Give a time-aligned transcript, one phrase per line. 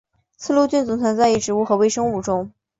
[0.35, 2.51] 此路径只存在于植物和微生物中。